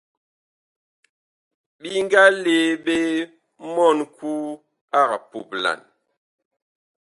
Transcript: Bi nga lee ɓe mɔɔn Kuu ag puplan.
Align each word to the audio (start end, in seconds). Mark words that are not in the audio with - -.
Bi 1.79 1.91
nga 2.03 2.23
lee 2.43 2.69
ɓe 2.85 2.95
mɔɔn 3.73 3.99
Kuu 4.15 4.43
ag 4.99 5.11
puplan. 5.29 5.79